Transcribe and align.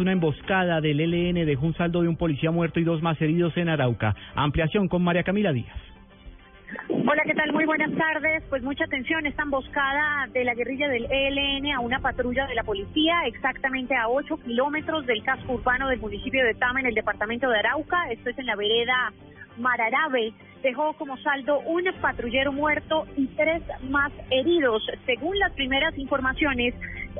una 0.00 0.12
emboscada 0.12 0.80
del 0.80 1.00
ELN 1.00 1.46
dejó 1.46 1.66
un 1.66 1.74
saldo 1.74 2.02
de 2.02 2.08
un 2.08 2.16
policía 2.16 2.50
muerto 2.50 2.80
y 2.80 2.84
dos 2.84 3.02
más 3.02 3.20
heridos 3.20 3.56
en 3.56 3.68
Arauca. 3.68 4.14
Ampliación 4.34 4.88
con 4.88 5.02
María 5.02 5.22
Camila 5.22 5.52
Díaz. 5.52 5.76
Hola, 6.88 7.22
¿qué 7.24 7.34
tal? 7.34 7.52
Muy 7.52 7.64
buenas 7.64 7.90
tardes. 7.92 8.44
Pues 8.48 8.62
mucha 8.62 8.84
atención, 8.84 9.26
esta 9.26 9.42
emboscada 9.42 10.28
de 10.32 10.44
la 10.44 10.54
guerrilla 10.54 10.88
del 10.88 11.06
ELN 11.10 11.72
a 11.72 11.80
una 11.80 11.98
patrulla 11.98 12.46
de 12.46 12.54
la 12.54 12.62
policía, 12.62 13.14
exactamente 13.26 13.94
a 13.96 14.08
8 14.08 14.36
kilómetros 14.44 15.04
del 15.06 15.22
casco 15.24 15.54
urbano 15.54 15.88
del 15.88 15.98
municipio 15.98 16.44
de 16.44 16.54
Tama, 16.54 16.80
en 16.80 16.86
el 16.86 16.94
departamento 16.94 17.48
de 17.48 17.58
Arauca. 17.58 18.10
Esto 18.10 18.30
es 18.30 18.38
en 18.38 18.46
la 18.46 18.54
vereda 18.54 19.12
Mararabe. 19.58 20.32
Dejó 20.62 20.92
como 20.92 21.16
saldo 21.18 21.60
un 21.60 21.84
patrullero 22.00 22.52
muerto 22.52 23.06
y 23.16 23.26
tres 23.28 23.62
más 23.88 24.12
heridos. 24.30 24.82
Según 25.06 25.38
las 25.38 25.52
primeras 25.52 25.96
informaciones, 25.98 26.74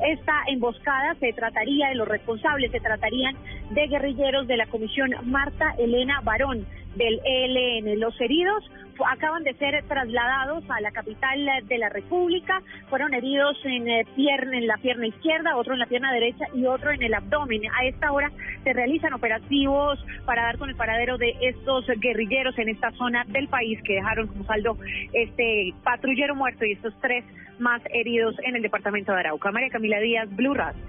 esta 0.07 0.33
emboscada 0.47 1.15
se 1.19 1.33
trataría 1.33 1.89
de 1.89 1.95
los 1.95 2.07
responsables, 2.07 2.71
se 2.71 2.79
tratarían 2.79 3.35
de 3.71 3.87
guerrilleros 3.87 4.47
de 4.47 4.57
la 4.57 4.65
comisión 4.67 5.11
Marta 5.23 5.73
Elena 5.77 6.21
Barón 6.23 6.65
del 6.95 7.19
ELN. 7.23 7.99
Los 7.99 8.19
heridos 8.19 8.63
acaban 9.09 9.43
de 9.43 9.53
ser 9.55 9.83
trasladados 9.87 10.63
a 10.69 10.81
la 10.81 10.91
capital 10.91 11.39
de 11.63 11.77
la 11.77 11.89
República. 11.89 12.61
Fueron 12.89 13.13
heridos 13.13 13.57
en, 13.63 13.87
eh, 13.87 14.05
pierna, 14.15 14.57
en 14.57 14.67
la 14.67 14.77
pierna 14.77 15.07
izquierda, 15.07 15.55
otro 15.55 15.73
en 15.73 15.79
la 15.79 15.85
pierna 15.85 16.11
derecha 16.13 16.45
y 16.53 16.65
otro 16.65 16.91
en 16.91 17.01
el 17.01 17.13
abdomen. 17.13 17.61
A 17.73 17.85
esta 17.85 18.11
hora 18.11 18.31
se 18.63 18.73
realizan 18.73 19.13
operativos 19.13 20.03
para 20.25 20.43
dar 20.43 20.57
con 20.57 20.69
el 20.69 20.75
paradero 20.75 21.17
de 21.17 21.35
estos 21.41 21.85
guerrilleros 21.99 22.57
en 22.59 22.69
esta 22.69 22.91
zona 22.91 23.23
del 23.27 23.47
país 23.47 23.79
que 23.83 23.93
dejaron 23.93 24.27
como 24.27 24.43
saldo 24.45 24.77
este 25.13 25.73
patrullero 25.83 26.35
muerto 26.35 26.65
y 26.65 26.73
estos 26.73 26.93
tres 27.01 27.23
más 27.59 27.81
heridos 27.93 28.35
en 28.43 28.55
el 28.55 28.61
departamento 28.61 29.11
de 29.13 29.19
Arauca. 29.19 29.51
María 29.51 29.69
Camila 29.81 29.99
Díaz, 29.99 30.29
Blue 30.35 30.53
Radio. 30.53 30.79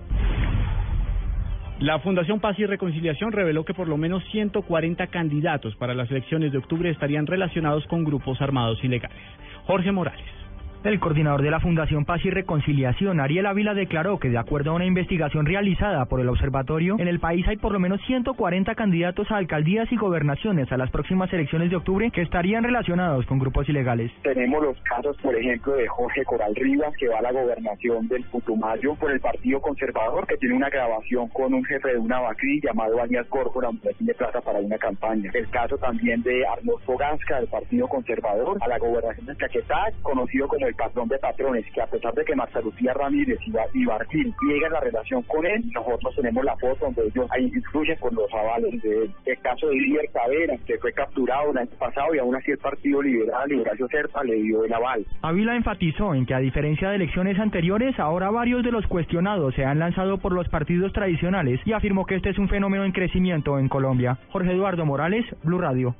La 1.80 1.98
Fundación 2.00 2.40
Paz 2.40 2.58
y 2.58 2.66
Reconciliación 2.66 3.32
reveló 3.32 3.64
que 3.64 3.72
por 3.72 3.88
lo 3.88 3.96
menos 3.96 4.22
140 4.32 5.06
candidatos 5.06 5.74
para 5.76 5.94
las 5.94 6.10
elecciones 6.10 6.52
de 6.52 6.58
octubre 6.58 6.90
estarían 6.90 7.26
relacionados 7.26 7.86
con 7.86 8.04
grupos 8.04 8.42
armados 8.42 8.84
ilegales. 8.84 9.16
Jorge 9.64 9.92
Morales. 9.92 10.41
El 10.84 10.98
coordinador 10.98 11.42
de 11.42 11.50
la 11.52 11.60
Fundación 11.60 12.04
Paz 12.04 12.24
y 12.24 12.30
Reconciliación, 12.30 13.20
Ariel 13.20 13.46
Ávila, 13.46 13.72
declaró 13.72 14.18
que 14.18 14.28
de 14.28 14.38
acuerdo 14.38 14.72
a 14.72 14.74
una 14.74 14.84
investigación 14.84 15.46
realizada 15.46 16.06
por 16.06 16.20
el 16.20 16.28
observatorio, 16.28 16.96
en 16.98 17.06
el 17.06 17.20
país 17.20 17.46
hay 17.46 17.56
por 17.56 17.70
lo 17.70 17.78
menos 17.78 18.00
140 18.08 18.74
candidatos 18.74 19.30
a 19.30 19.36
alcaldías 19.36 19.90
y 19.92 19.96
gobernaciones 19.96 20.72
a 20.72 20.76
las 20.76 20.90
próximas 20.90 21.32
elecciones 21.32 21.70
de 21.70 21.76
octubre 21.76 22.10
que 22.10 22.22
estarían 22.22 22.64
relacionados 22.64 23.24
con 23.26 23.38
grupos 23.38 23.68
ilegales. 23.68 24.10
Tenemos 24.24 24.60
los 24.60 24.76
casos, 24.82 25.16
por 25.18 25.36
ejemplo, 25.36 25.72
de 25.74 25.86
Jorge 25.86 26.24
Coral 26.24 26.52
Rivas, 26.56 26.92
que 26.98 27.06
va 27.06 27.20
a 27.20 27.22
la 27.22 27.30
gobernación 27.30 28.08
del 28.08 28.24
Putumayo 28.24 28.96
por 28.96 29.12
el 29.12 29.20
Partido 29.20 29.60
Conservador, 29.60 30.26
que 30.26 30.36
tiene 30.38 30.56
una 30.56 30.68
grabación 30.68 31.28
con 31.28 31.54
un 31.54 31.64
jefe 31.64 31.92
de 31.92 31.98
una 31.98 32.18
vacri 32.18 32.60
llamado 32.60 33.00
Alias 33.00 33.28
Córcora, 33.28 33.70
que 33.84 33.94
tiene 33.94 34.14
plata 34.14 34.40
para 34.40 34.58
una 34.58 34.78
campaña. 34.78 35.30
El 35.32 35.48
caso 35.50 35.78
también 35.78 36.24
de 36.24 36.44
Arnold 36.44 36.82
Fogasca, 36.84 37.36
del 37.36 37.46
Partido 37.46 37.86
Conservador, 37.86 38.58
a 38.60 38.66
la 38.66 38.78
gobernación 38.78 39.26
de 39.26 39.36
Caquetá, 39.36 39.84
conocido 40.02 40.48
como 40.48 40.66
el 40.66 40.71
patrón 40.74 41.08
de 41.08 41.18
patrones, 41.18 41.64
que 41.72 41.80
a 41.80 41.86
pesar 41.86 42.14
de 42.14 42.24
que 42.24 42.34
Marta 42.34 42.60
Lucía 42.60 42.92
Ramírez 42.94 43.38
y, 43.46 43.84
Barquín 43.84 44.34
niegan 44.48 44.72
la 44.72 44.80
relación 44.80 45.22
con 45.22 45.44
él, 45.46 45.62
nosotros 45.72 46.14
tenemos 46.16 46.44
la 46.44 46.56
foto 46.56 46.86
donde 46.86 47.02
ellos 47.06 47.26
ahí 47.30 47.44
influyen 47.44 47.96
con 47.98 48.14
los 48.14 48.32
avales 48.32 48.82
de 48.82 49.10
El 49.26 49.38
caso 49.40 49.68
de 49.68 49.76
Ilier 49.76 50.08
Tavera, 50.12 50.56
que 50.66 50.78
fue 50.78 50.92
capturado 50.92 51.50
el 51.50 51.58
año 51.58 51.70
pasado 51.78 52.14
y 52.14 52.18
aún 52.18 52.34
así 52.34 52.50
el 52.50 52.58
Partido 52.58 53.02
Liberal 53.02 53.52
Horacio 53.60 53.88
Serpa 53.88 54.24
le 54.24 54.34
dio 54.34 54.64
el 54.64 54.72
aval. 54.72 55.04
Ávila 55.22 55.56
enfatizó 55.56 56.14
en 56.14 56.26
que 56.26 56.34
a 56.34 56.38
diferencia 56.38 56.90
de 56.90 56.96
elecciones 56.96 57.38
anteriores, 57.38 57.98
ahora 57.98 58.30
varios 58.30 58.62
de 58.62 58.72
los 58.72 58.86
cuestionados 58.86 59.54
se 59.54 59.64
han 59.64 59.78
lanzado 59.78 60.18
por 60.18 60.32
los 60.32 60.48
partidos 60.48 60.92
tradicionales 60.92 61.60
y 61.64 61.72
afirmó 61.72 62.06
que 62.06 62.16
este 62.16 62.30
es 62.30 62.38
un 62.38 62.48
fenómeno 62.48 62.84
en 62.84 62.92
crecimiento 62.92 63.58
en 63.58 63.68
Colombia. 63.68 64.18
Jorge 64.30 64.52
Eduardo 64.52 64.84
Morales, 64.84 65.24
Blue 65.42 65.58
Radio. 65.58 65.94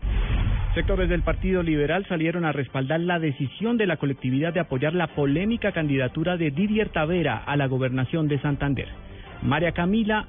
Sectores 0.75 1.11
del 1.11 1.21
Partido 1.21 1.63
Liberal 1.63 2.07
salieron 2.09 2.47
a 2.47 2.53
respaldar 2.53 2.99
la 3.01 3.19
decisión 3.19 3.77
de 3.77 3.87
la 3.87 3.99
colectividad 3.99 4.55
de 4.55 4.61
apoyar 4.61 4.95
la 4.95 5.09
polémica 5.09 5.73
candidatura 5.73 6.39
de 6.39 6.51
Didier 6.51 6.89
Tavera 6.89 7.43
a 7.45 7.57
la 7.57 7.67
gobernación 7.67 8.27
de 8.27 8.41
Santander. 8.41 8.89
María 9.43 9.73
Camila, 9.73 10.27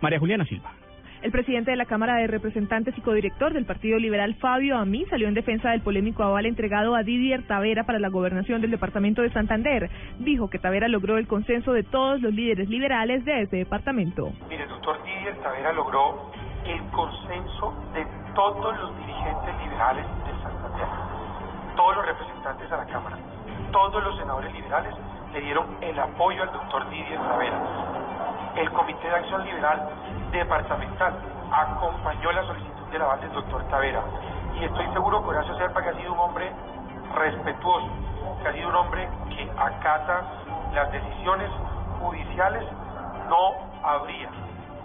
María 0.00 0.18
Juliana 0.18 0.46
Silva. 0.46 0.72
El 1.20 1.30
presidente 1.30 1.72
de 1.72 1.76
la 1.76 1.84
Cámara 1.84 2.16
de 2.16 2.26
Representantes 2.26 2.96
y 2.96 3.02
codirector 3.02 3.52
del 3.52 3.66
Partido 3.66 3.98
Liberal, 3.98 4.34
Fabio 4.36 4.78
Amí, 4.78 5.04
salió 5.10 5.28
en 5.28 5.34
defensa 5.34 5.70
del 5.70 5.82
polémico 5.82 6.22
aval 6.22 6.46
entregado 6.46 6.96
a 6.96 7.02
Didier 7.02 7.46
Tavera 7.46 7.84
para 7.84 7.98
la 7.98 8.08
gobernación 8.08 8.62
del 8.62 8.70
departamento 8.70 9.20
de 9.20 9.30
Santander. 9.30 9.90
Dijo 10.20 10.48
que 10.48 10.58
Tavera 10.58 10.88
logró 10.88 11.18
el 11.18 11.26
consenso 11.26 11.74
de 11.74 11.82
todos 11.82 12.20
los 12.22 12.32
líderes 12.32 12.70
liberales 12.70 13.26
de 13.26 13.42
ese 13.42 13.58
departamento. 13.58 14.32
Mire, 14.48 14.66
doctor 14.66 14.96
Didier 15.04 15.36
Tavera 15.42 15.72
logró 15.74 16.32
el 16.64 16.90
consenso 16.90 17.74
de 17.92 18.06
todos 18.34 18.78
los 18.78 18.96
dirigentes 18.98 19.58
liberales 19.62 20.06
de 20.24 20.42
Santander, 20.42 20.86
todos 21.76 21.96
los 21.96 22.06
representantes 22.06 22.72
a 22.72 22.76
la 22.76 22.86
Cámara, 22.86 23.16
todos 23.72 24.02
los 24.04 24.16
senadores 24.16 24.52
liberales 24.52 24.94
le 25.32 25.40
dieron 25.40 25.76
el 25.80 25.98
apoyo 25.98 26.42
al 26.42 26.52
doctor 26.52 26.88
Didier 26.90 27.18
Tavera. 27.18 27.58
El 28.56 28.70
Comité 28.72 29.08
de 29.08 29.16
Acción 29.16 29.44
Liberal 29.44 29.88
Departamental 30.30 31.14
acompañó 31.50 32.32
la 32.32 32.44
solicitud 32.44 32.86
de 32.92 32.98
la 32.98 33.16
del 33.16 33.32
doctor 33.32 33.62
Tavera 33.68 34.02
y 34.60 34.64
estoy 34.64 34.86
seguro 34.92 35.22
que 35.22 35.28
Horacio 35.30 35.56
Serpa 35.56 35.82
que 35.82 35.88
ha 35.88 35.94
sido 35.94 36.12
un 36.12 36.18
hombre 36.18 36.52
respetuoso, 37.14 37.88
que 38.42 38.48
ha 38.48 38.52
sido 38.52 38.68
un 38.68 38.76
hombre 38.76 39.08
que 39.30 39.50
acata 39.58 40.22
las 40.74 40.92
decisiones 40.92 41.50
judiciales, 42.00 42.64
no 43.28 43.54
habría 43.82 44.28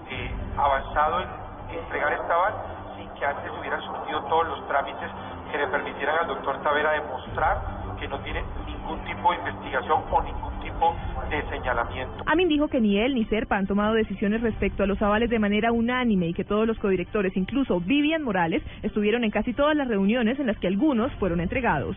eh, 0.09 0.35
avanzado 0.57 1.21
en 1.21 1.46
entregar 1.71 2.13
esta 2.13 2.33
aval 2.33 2.53
sin 2.97 3.09
que 3.19 3.25
antes 3.25 3.51
hubieran 3.59 3.81
surgido 3.81 4.21
todos 4.23 4.47
los 4.47 4.67
trámites 4.67 5.09
que 5.51 5.57
le 5.57 5.67
permitieran 5.67 6.19
al 6.19 6.27
doctor 6.27 6.61
Tavera 6.61 6.91
demostrar 6.91 7.77
que 7.99 8.07
no 8.07 8.19
tiene 8.19 8.43
ningún 8.65 8.99
tipo 9.05 9.31
de 9.31 9.37
investigación 9.37 10.03
o 10.11 10.21
ningún 10.21 10.59
tipo 10.61 10.95
de 11.29 11.49
señalamiento. 11.49 12.23
Amin 12.25 12.47
dijo 12.47 12.67
que 12.67 12.79
ni 12.79 12.99
él 12.99 13.15
ni 13.15 13.25
Serpa 13.25 13.57
han 13.57 13.67
tomado 13.67 13.93
decisiones 13.93 14.41
respecto 14.41 14.83
a 14.83 14.87
los 14.87 15.01
avales 15.01 15.29
de 15.29 15.39
manera 15.39 15.71
unánime 15.71 16.27
y 16.27 16.33
que 16.33 16.43
todos 16.43 16.67
los 16.67 16.77
codirectores, 16.79 17.35
incluso 17.35 17.79
Vivian 17.79 18.23
Morales, 18.23 18.63
estuvieron 18.83 19.23
en 19.23 19.31
casi 19.31 19.53
todas 19.53 19.75
las 19.75 19.87
reuniones 19.87 20.39
en 20.39 20.47
las 20.47 20.57
que 20.59 20.67
algunos 20.67 21.11
fueron 21.15 21.39
entregados. 21.39 21.95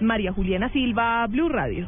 María 0.00 0.32
Juliana 0.32 0.70
Silva, 0.70 1.26
Blue 1.26 1.48
Radio. 1.48 1.86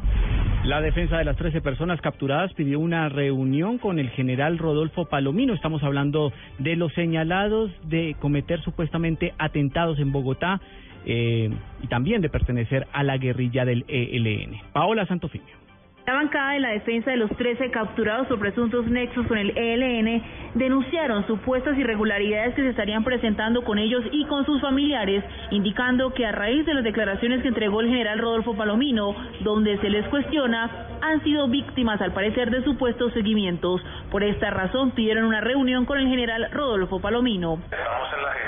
La 0.63 0.79
defensa 0.79 1.17
de 1.17 1.25
las 1.25 1.35
13 1.35 1.59
personas 1.59 1.99
capturadas 1.99 2.53
pidió 2.53 2.79
una 2.79 3.09
reunión 3.09 3.77
con 3.77 3.99
el 3.99 4.09
general 4.11 4.57
Rodolfo 4.57 5.03
Palomino. 5.03 5.53
Estamos 5.53 5.83
hablando 5.83 6.31
de 6.57 6.77
los 6.77 6.93
señalados 6.93 7.69
de 7.89 8.15
cometer 8.21 8.61
supuestamente 8.61 9.33
atentados 9.37 9.99
en 9.99 10.13
Bogotá 10.13 10.61
eh, 11.05 11.49
y 11.81 11.87
también 11.87 12.21
de 12.21 12.29
pertenecer 12.29 12.87
a 12.93 13.03
la 13.03 13.17
guerrilla 13.17 13.65
del 13.65 13.83
ELN. 13.89 14.61
Paola 14.71 15.05
Santofimio. 15.05 15.62
La 16.05 16.15
bancada 16.15 16.51
de 16.51 16.59
la 16.59 16.71
defensa 16.71 17.11
de 17.11 17.17
los 17.17 17.29
13 17.37 17.71
capturados 17.71 18.27
por 18.27 18.37
presuntos 18.37 18.85
nexos 18.87 19.25
con 19.25 19.37
el 19.37 19.57
ELN 19.57 20.21
denunciaron 20.53 21.25
supuestas 21.27 21.77
irregularidades 21.77 22.55
que 22.55 22.61
se 22.61 22.69
estarían 22.71 23.05
presentando 23.05 23.63
con 23.63 23.79
ellos 23.79 24.03
y 24.11 24.25
con 24.25 24.45
sus 24.45 24.59
familiares, 24.59 25.23
indicando 25.51 26.13
que 26.13 26.25
a 26.25 26.33
raíz 26.33 26.65
de 26.65 26.73
las 26.73 26.83
declaraciones 26.83 27.41
que 27.41 27.47
entregó 27.47 27.79
el 27.79 27.87
general 27.87 28.19
Rodolfo 28.19 28.53
Palomino, 28.53 29.15
donde 29.45 29.77
se 29.77 29.89
les 29.89 30.05
cuestiona, 30.09 30.69
han 31.01 31.23
sido 31.23 31.47
víctimas 31.47 32.01
al 32.01 32.11
parecer 32.11 32.51
de 32.51 32.65
supuestos 32.65 33.13
seguimientos. 33.13 33.81
Por 34.11 34.23
esta 34.23 34.49
razón 34.49 34.91
pidieron 34.91 35.23
una 35.23 35.39
reunión 35.39 35.85
con 35.85 35.99
el 35.99 36.09
general 36.09 36.49
Rodolfo 36.51 36.99
Palomino. 36.99 37.59
Estamos 37.71 38.09
en 38.13 38.23
la 38.23 38.42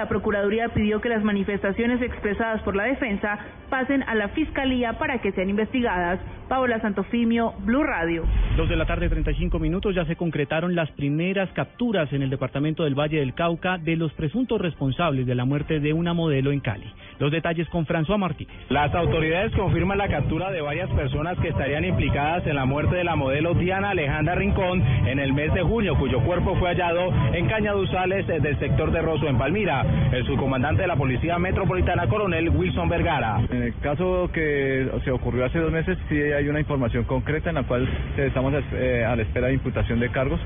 la 0.00 0.08
Procuraduría 0.08 0.70
pidió 0.70 0.98
que 1.02 1.10
las 1.10 1.22
manifestaciones 1.22 2.00
expresadas 2.00 2.62
por 2.62 2.74
la 2.74 2.84
defensa 2.84 3.38
pasen 3.68 4.02
a 4.04 4.14
la 4.14 4.28
Fiscalía 4.28 4.94
para 4.94 5.18
que 5.18 5.30
sean 5.32 5.50
investigadas. 5.50 6.18
Paola 6.48 6.80
Santofimio, 6.80 7.52
Blue 7.60 7.84
Radio. 7.84 8.24
Dos 8.56 8.68
de 8.68 8.76
la 8.76 8.86
tarde, 8.86 9.08
35 9.08 9.58
minutos, 9.58 9.94
ya 9.94 10.04
se 10.06 10.16
concretaron 10.16 10.74
las 10.74 10.90
primeras 10.92 11.48
capturas 11.52 12.12
en 12.12 12.22
el 12.22 12.30
departamento 12.30 12.82
del 12.82 12.98
Valle 12.98 13.20
del 13.20 13.34
Cauca 13.34 13.76
de 13.76 13.94
los 13.94 14.12
presuntos 14.14 14.60
responsables 14.60 15.26
de 15.26 15.34
la 15.34 15.44
muerte 15.44 15.80
de 15.80 15.92
una 15.92 16.14
modelo 16.14 16.50
en 16.50 16.60
Cali. 16.60 16.90
Los 17.18 17.30
detalles 17.30 17.68
con 17.68 17.86
François 17.86 18.18
Martínez. 18.18 18.56
Las 18.70 18.92
autoridades 18.94 19.52
confirman 19.54 19.98
la 19.98 20.08
captura 20.08 20.50
de 20.50 20.62
varias 20.62 20.90
personas 20.90 21.38
que 21.38 21.48
estarían 21.48 21.84
implicadas 21.84 22.44
en 22.46 22.56
la 22.56 22.64
muerte 22.64 22.96
de 22.96 23.04
la 23.04 23.14
modelo 23.16 23.54
Diana 23.54 23.90
Alejandra 23.90 24.34
Rincón 24.34 24.82
en 25.06 25.18
el 25.18 25.34
mes 25.34 25.52
de 25.52 25.62
junio, 25.62 25.94
cuyo 25.96 26.20
cuerpo 26.20 26.56
fue 26.56 26.70
hallado 26.70 27.12
en 27.34 27.46
Cañaduzales 27.46 28.26
del 28.26 28.58
sector 28.58 28.90
de 28.90 29.02
Rosso, 29.02 29.28
en 29.28 29.38
Palmira. 29.38 29.84
El 30.12 30.26
subcomandante 30.26 30.82
de 30.82 30.88
la 30.88 30.96
Policía 30.96 31.38
Metropolitana, 31.38 32.06
coronel 32.08 32.48
Wilson 32.50 32.88
Vergara. 32.88 33.40
En 33.50 33.62
el 33.62 33.74
caso 33.78 34.30
que 34.32 34.88
se 35.04 35.10
ocurrió 35.10 35.44
hace 35.44 35.58
dos 35.58 35.72
meses, 35.72 35.96
sí 36.08 36.16
hay 36.16 36.48
una 36.48 36.60
información 36.60 37.04
concreta 37.04 37.50
en 37.50 37.56
la 37.56 37.62
cual 37.62 37.88
estamos 38.16 38.52
eh, 38.72 39.04
a 39.06 39.14
la 39.16 39.22
espera 39.22 39.48
de 39.48 39.54
imputación 39.54 40.00
de 40.00 40.10
cargos 40.10 40.40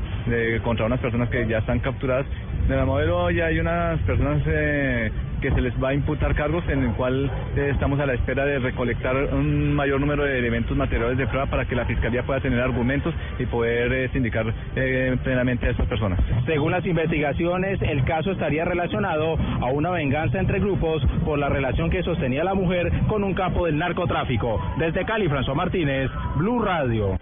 contra 0.62 0.86
unas 0.86 1.00
personas 1.00 1.28
que 1.28 1.46
ya 1.46 1.58
están 1.58 1.80
capturadas. 1.80 2.26
De 2.68 2.76
la 2.76 2.84
modelo 2.84 3.30
ya 3.30 3.46
hay 3.46 3.58
unas 3.58 4.00
personas 4.00 4.42
eh, 4.46 5.10
que 5.44 5.50
se 5.50 5.60
les 5.60 5.74
va 5.74 5.90
a 5.90 5.94
imputar 5.94 6.34
cargos 6.34 6.66
en 6.70 6.84
el 6.84 6.92
cual 6.92 7.30
eh, 7.54 7.68
estamos 7.70 8.00
a 8.00 8.06
la 8.06 8.14
espera 8.14 8.46
de 8.46 8.60
recolectar 8.60 9.14
un 9.34 9.74
mayor 9.74 10.00
número 10.00 10.24
de 10.24 10.38
elementos 10.38 10.74
materiales 10.74 11.18
de 11.18 11.26
prueba 11.26 11.44
para 11.44 11.66
que 11.66 11.74
la 11.74 11.84
Fiscalía 11.84 12.22
pueda 12.22 12.40
tener 12.40 12.58
argumentos 12.60 13.14
y 13.38 13.44
poder 13.44 13.92
eh, 13.92 14.08
sindicar 14.14 14.46
eh, 14.74 15.14
plenamente 15.22 15.66
a 15.66 15.72
estas 15.72 15.86
personas. 15.86 16.18
Según 16.46 16.72
las 16.72 16.86
investigaciones, 16.86 17.78
el 17.82 18.04
caso 18.04 18.32
estaría 18.32 18.64
relacionado 18.64 19.36
a 19.60 19.66
una 19.66 19.90
venganza 19.90 20.38
entre 20.38 20.60
grupos 20.60 21.02
por 21.26 21.38
la 21.38 21.50
relación 21.50 21.90
que 21.90 22.02
sostenía 22.02 22.42
la 22.42 22.54
mujer 22.54 22.90
con 23.06 23.22
un 23.22 23.34
capo 23.34 23.66
del 23.66 23.76
narcotráfico. 23.76 24.58
Desde 24.78 25.04
Cali, 25.04 25.28
François 25.28 25.54
Martínez, 25.54 26.10
Blue 26.36 26.62
Radio. 26.62 27.18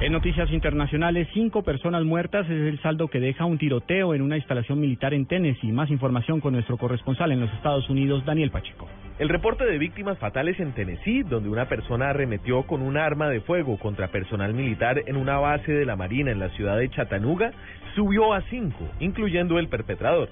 En 0.00 0.12
noticias 0.12 0.48
internacionales, 0.52 1.26
cinco 1.34 1.64
personas 1.64 2.04
muertas 2.04 2.46
es 2.46 2.52
el 2.52 2.80
saldo 2.82 3.08
que 3.08 3.18
deja 3.18 3.44
un 3.46 3.58
tiroteo 3.58 4.14
en 4.14 4.22
una 4.22 4.36
instalación 4.36 4.78
militar 4.78 5.12
en 5.12 5.26
Tennessee. 5.26 5.72
Más 5.72 5.90
información 5.90 6.40
con 6.40 6.52
nuestro 6.52 6.76
corresponsal 6.76 7.32
en 7.32 7.40
los 7.40 7.52
Estados 7.54 7.90
Unidos, 7.90 8.24
Daniel 8.24 8.52
Pacheco. 8.52 8.86
El 9.18 9.28
reporte 9.28 9.64
de 9.64 9.76
víctimas 9.76 10.16
fatales 10.18 10.60
en 10.60 10.70
Tennessee, 10.70 11.24
donde 11.24 11.48
una 11.48 11.68
persona 11.68 12.10
arremetió 12.10 12.62
con 12.62 12.80
un 12.80 12.96
arma 12.96 13.28
de 13.28 13.40
fuego 13.40 13.76
contra 13.76 14.06
personal 14.06 14.54
militar 14.54 15.02
en 15.04 15.16
una 15.16 15.38
base 15.38 15.72
de 15.72 15.84
la 15.84 15.96
Marina 15.96 16.30
en 16.30 16.38
la 16.38 16.50
ciudad 16.50 16.78
de 16.78 16.90
Chattanooga, 16.90 17.50
subió 17.96 18.32
a 18.34 18.42
cinco, 18.42 18.88
incluyendo 19.00 19.58
el 19.58 19.66
perpetrador. 19.66 20.28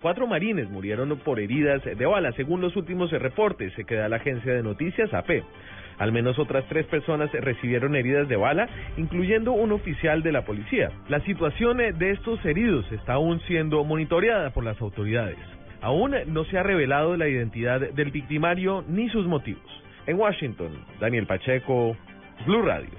Cuatro 0.00 0.26
marines 0.26 0.70
murieron 0.70 1.14
por 1.18 1.40
heridas 1.40 1.84
de 1.84 2.06
bala, 2.06 2.32
según 2.32 2.62
los 2.62 2.74
últimos 2.74 3.10
reportes 3.10 3.74
que 3.86 3.96
da 3.96 4.08
la 4.08 4.16
agencia 4.16 4.54
de 4.54 4.62
noticias 4.62 5.12
AP. 5.12 5.42
Al 6.00 6.12
menos 6.12 6.38
otras 6.38 6.64
tres 6.70 6.86
personas 6.86 7.30
recibieron 7.30 7.94
heridas 7.94 8.26
de 8.26 8.36
bala, 8.36 8.66
incluyendo 8.96 9.52
un 9.52 9.70
oficial 9.70 10.22
de 10.22 10.32
la 10.32 10.46
policía. 10.46 10.90
La 11.10 11.20
situación 11.20 11.76
de 11.76 12.10
estos 12.10 12.42
heridos 12.46 12.90
está 12.90 13.12
aún 13.12 13.38
siendo 13.42 13.84
monitoreada 13.84 14.48
por 14.48 14.64
las 14.64 14.80
autoridades. 14.80 15.36
Aún 15.82 16.14
no 16.28 16.44
se 16.44 16.56
ha 16.56 16.62
revelado 16.62 17.18
la 17.18 17.28
identidad 17.28 17.80
del 17.80 18.10
victimario 18.10 18.82
ni 18.88 19.10
sus 19.10 19.26
motivos. 19.26 19.62
En 20.06 20.18
Washington, 20.18 20.72
Daniel 21.00 21.26
Pacheco, 21.26 21.94
Blue 22.46 22.62
Radio. 22.62 22.90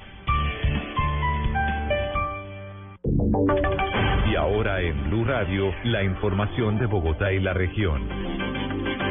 Y 4.31 4.35
ahora 4.35 4.79
en 4.81 5.09
Blue 5.09 5.25
Radio, 5.25 5.73
la 5.85 6.03
información 6.03 6.77
de 6.77 6.85
Bogotá 6.85 7.33
y 7.33 7.39
la 7.39 7.53
región. 7.53 8.50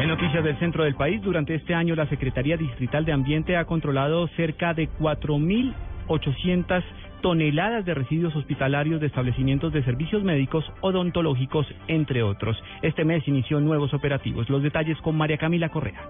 En 0.01 0.09
noticias 0.09 0.43
del 0.43 0.59
centro 0.59 0.85
del 0.85 0.95
país, 0.95 1.21
durante 1.21 1.55
este 1.55 1.75
año 1.75 1.95
la 1.95 2.07
Secretaría 2.07 2.57
Distrital 2.57 3.05
de 3.05 3.13
Ambiente 3.13 3.59
ha 3.59 3.67
controlado 3.67 4.29
cerca 4.29 4.73
de 4.73 4.89
4.800 4.99 6.83
toneladas 7.21 7.85
de 7.85 7.93
residuos 7.93 8.35
hospitalarios 8.35 9.03
de 9.03 9.09
establecimientos 9.09 9.75
de 9.75 9.85
servicios 9.85 10.25
médicos 10.25 10.65
odontológicos, 10.81 11.67
entre 11.87 12.23
otros. 12.23 12.57
Este 12.81 13.05
mes 13.05 13.29
inició 13.29 13.61
nuevos 13.61 13.93
operativos. 13.93 14.49
Los 14.49 14.63
detalles 14.63 14.97
con 15.03 15.19
María 15.19 15.37
Camila 15.37 15.69
Correa. 15.69 16.01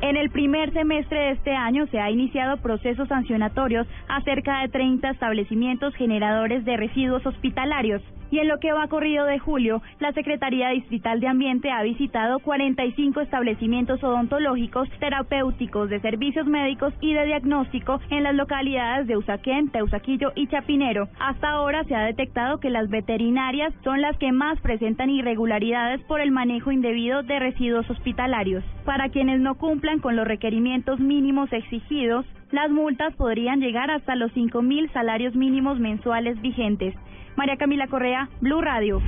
En 0.00 0.16
el 0.16 0.30
primer 0.30 0.72
semestre 0.72 1.18
de 1.18 1.30
este 1.32 1.54
año 1.54 1.86
se 1.88 2.00
ha 2.00 2.10
iniciado 2.10 2.56
procesos 2.62 3.08
sancionatorios 3.08 3.86
a 4.08 4.22
cerca 4.22 4.62
de 4.62 4.68
30 4.68 5.10
establecimientos 5.10 5.94
generadores 5.96 6.64
de 6.64 6.78
residuos 6.78 7.26
hospitalarios. 7.26 8.00
Y 8.30 8.38
en 8.38 8.48
lo 8.48 8.58
que 8.58 8.72
va 8.72 8.88
corrido 8.88 9.24
de 9.26 9.38
julio, 9.38 9.82
la 10.00 10.12
Secretaría 10.12 10.70
Distrital 10.70 11.20
de 11.20 11.28
Ambiente 11.28 11.70
ha 11.70 11.82
visitado 11.82 12.38
45 12.40 13.20
establecimientos 13.20 14.02
odontológicos, 14.02 14.88
terapéuticos, 14.98 15.88
de 15.90 16.00
servicios 16.00 16.46
médicos 16.46 16.92
y 17.00 17.14
de 17.14 17.26
diagnóstico 17.26 18.00
en 18.10 18.22
las 18.22 18.34
localidades 18.34 19.06
de 19.06 19.16
Usaquén, 19.16 19.70
Teusaquillo 19.70 20.32
y 20.34 20.46
Chapinero. 20.48 21.08
Hasta 21.20 21.50
ahora 21.50 21.84
se 21.84 21.94
ha 21.94 22.02
detectado 22.02 22.58
que 22.58 22.70
las 22.70 22.88
veterinarias 22.88 23.72
son 23.82 24.00
las 24.00 24.16
que 24.18 24.32
más 24.32 24.60
presentan 24.60 25.10
irregularidades 25.10 26.00
por 26.02 26.20
el 26.20 26.30
manejo 26.30 26.72
indebido 26.72 27.22
de 27.22 27.38
residuos 27.38 27.88
hospitalarios. 27.90 28.64
Para 28.84 29.08
quienes 29.08 29.40
no 29.40 29.56
cumplan 29.56 30.00
con 30.00 30.16
los 30.16 30.26
requerimientos 30.26 31.00
mínimos 31.00 31.52
exigidos, 31.52 32.26
las 32.54 32.70
multas 32.70 33.12
podrían 33.16 33.60
llegar 33.60 33.90
hasta 33.90 34.14
los 34.14 34.32
5.000 34.32 34.92
salarios 34.92 35.34
mínimos 35.34 35.80
mensuales 35.80 36.40
vigentes. 36.40 36.94
María 37.36 37.56
Camila 37.56 37.88
Correa, 37.88 38.28
Blue 38.40 38.60
Radio. 38.60 39.02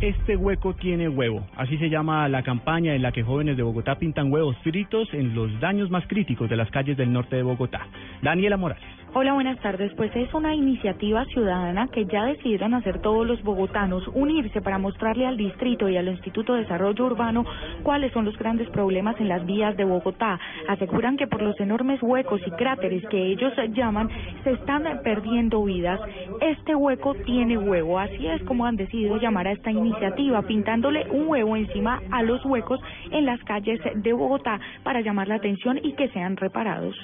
Este 0.00 0.36
hueco 0.36 0.74
tiene 0.74 1.08
huevo. 1.08 1.44
Así 1.56 1.76
se 1.78 1.90
llama 1.90 2.28
la 2.28 2.44
campaña 2.44 2.94
en 2.94 3.02
la 3.02 3.10
que 3.10 3.24
jóvenes 3.24 3.56
de 3.56 3.64
Bogotá 3.64 3.96
pintan 3.96 4.32
huevos 4.32 4.56
fritos 4.58 5.12
en 5.12 5.34
los 5.34 5.58
daños 5.58 5.90
más 5.90 6.06
críticos 6.06 6.48
de 6.48 6.56
las 6.56 6.70
calles 6.70 6.96
del 6.96 7.12
norte 7.12 7.34
de 7.34 7.42
Bogotá. 7.42 7.88
Daniela 8.22 8.56
Morales. 8.56 8.84
Hola, 9.20 9.32
buenas 9.32 9.58
tardes. 9.58 9.92
Pues 9.96 10.14
es 10.14 10.32
una 10.32 10.54
iniciativa 10.54 11.24
ciudadana 11.24 11.88
que 11.88 12.04
ya 12.04 12.24
decidieron 12.26 12.72
hacer 12.74 13.00
todos 13.00 13.26
los 13.26 13.42
bogotanos, 13.42 14.06
unirse 14.14 14.60
para 14.60 14.78
mostrarle 14.78 15.26
al 15.26 15.36
distrito 15.36 15.88
y 15.88 15.96
al 15.96 16.06
Instituto 16.06 16.54
de 16.54 16.60
Desarrollo 16.60 17.04
Urbano 17.04 17.44
cuáles 17.82 18.12
son 18.12 18.26
los 18.26 18.38
grandes 18.38 18.70
problemas 18.70 19.18
en 19.18 19.26
las 19.26 19.44
vías 19.44 19.76
de 19.76 19.82
Bogotá. 19.82 20.38
Aseguran 20.68 21.16
que 21.16 21.26
por 21.26 21.42
los 21.42 21.58
enormes 21.58 22.00
huecos 22.00 22.40
y 22.46 22.50
cráteres 22.52 23.02
que 23.08 23.20
ellos 23.32 23.52
llaman, 23.72 24.08
se 24.44 24.52
están 24.52 24.84
perdiendo 25.02 25.64
vidas. 25.64 25.98
Este 26.40 26.76
hueco 26.76 27.16
tiene 27.26 27.58
huevo, 27.58 27.98
así 27.98 28.24
es 28.28 28.40
como 28.44 28.66
han 28.66 28.76
decidido 28.76 29.16
llamar 29.16 29.48
a 29.48 29.52
esta 29.52 29.72
iniciativa, 29.72 30.42
pintándole 30.42 31.10
un 31.10 31.26
huevo 31.26 31.56
encima 31.56 32.00
a 32.12 32.22
los 32.22 32.44
huecos 32.44 32.78
en 33.10 33.26
las 33.26 33.42
calles 33.42 33.80
de 33.96 34.12
Bogotá 34.12 34.60
para 34.84 35.00
llamar 35.00 35.26
la 35.26 35.34
atención 35.34 35.80
y 35.82 35.94
que 35.94 36.06
sean 36.10 36.36
reparados. 36.36 36.94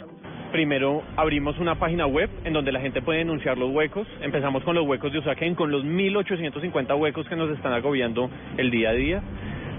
Primero 0.55 1.03
abrimos 1.17 1.59
una 1.59 1.75
página 1.81 2.07
web 2.07 2.31
en 2.45 2.53
donde 2.53 2.71
la 2.71 2.79
gente 2.79 3.03
puede 3.03 3.19
denunciar 3.19 3.59
los 3.59 3.73
huecos. 3.73 4.07
Empezamos 4.21 4.63
con 4.63 4.77
los 4.77 4.87
huecos 4.87 5.13
de 5.13 5.19
Usaquén, 5.19 5.57
con 5.57 5.73
los 5.73 5.83
1.850 5.85 6.97
huecos 6.97 7.27
que 7.27 7.35
nos 7.35 7.51
están 7.51 7.73
agobiando 7.73 8.31
el 8.57 8.71
día 8.71 8.91
a 8.91 8.93
día. 8.93 9.21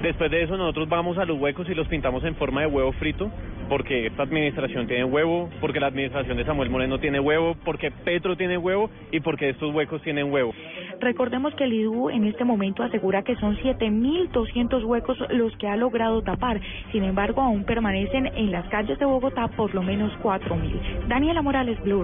Después 0.01 0.30
de 0.31 0.44
eso 0.44 0.57
nosotros 0.57 0.89
vamos 0.89 1.18
a 1.18 1.24
los 1.24 1.39
huecos 1.39 1.69
y 1.69 1.75
los 1.75 1.88
pintamos 1.88 2.25
en 2.25 2.36
forma 2.36 2.60
de 2.60 2.68
huevo 2.68 2.92
frito, 2.92 3.31
porque 3.69 4.07
esta 4.07 4.23
administración 4.23 4.88
tiene 4.88 5.06
huevo, 5.06 5.50
porque 5.62 5.79
la 5.79 5.88
administración 5.88 6.38
de 6.38 6.45
Samuel 6.45 6.69
Moreno 6.69 7.00
tiene 7.00 7.19
huevo, 7.19 7.56
porque 7.63 7.91
Petro 7.91 8.35
tiene 8.35 8.57
huevo 8.57 8.89
y 9.12 9.19
porque 9.19 9.50
estos 9.50 9.73
huecos 9.73 10.01
tienen 10.01 10.31
huevo. 10.31 10.53
Recordemos 11.00 11.53
que 11.56 11.65
el 11.65 11.73
IDU 11.73 12.09
en 12.09 12.25
este 12.25 12.44
momento 12.45 12.83
asegura 12.83 13.23
que 13.23 13.35
son 13.35 13.57
7.200 13.57 14.83
huecos 14.85 15.17
los 15.29 15.56
que 15.57 15.67
ha 15.67 15.75
logrado 15.75 16.21
tapar. 16.21 16.59
Sin 16.91 17.03
embargo, 17.03 17.41
aún 17.41 17.63
permanecen 17.65 18.27
en 18.27 18.51
las 18.51 18.67
calles 18.69 18.97
de 19.00 19.06
Bogotá 19.06 19.47
por 19.49 19.73
lo 19.73 19.83
menos 19.83 20.11
4.000. 20.21 21.07
Daniela 21.07 21.42
Morales, 21.42 21.81
Blur. 21.83 22.04